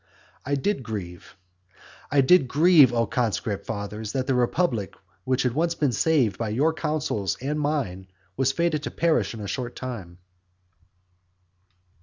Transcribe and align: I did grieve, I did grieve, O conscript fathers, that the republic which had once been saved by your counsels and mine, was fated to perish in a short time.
I 0.47 0.55
did 0.55 0.81
grieve, 0.81 1.37
I 2.09 2.21
did 2.21 2.47
grieve, 2.47 2.91
O 2.91 3.05
conscript 3.05 3.67
fathers, 3.67 4.13
that 4.13 4.25
the 4.25 4.33
republic 4.33 4.95
which 5.25 5.43
had 5.43 5.53
once 5.53 5.75
been 5.75 5.91
saved 5.91 6.39
by 6.39 6.49
your 6.49 6.73
counsels 6.73 7.37
and 7.39 7.59
mine, 7.59 8.07
was 8.35 8.51
fated 8.51 8.81
to 8.81 8.89
perish 8.89 9.35
in 9.35 9.41
a 9.41 9.47
short 9.47 9.75
time. 9.75 10.17